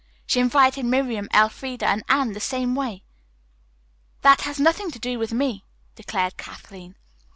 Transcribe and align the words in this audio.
"She 0.25 0.39
invited 0.39 0.83
Miriam, 0.83 1.29
Elfreda 1.31 1.85
and 1.85 2.03
Anne 2.09 2.31
the 2.33 2.39
same 2.39 2.73
way." 2.73 3.03
"That 4.23 4.41
has 4.41 4.59
nothing 4.59 4.89
to 4.89 4.97
do 4.97 5.19
with 5.19 5.31
me," 5.31 5.63
declared 5.93 6.37
Kathleen. 6.37 6.95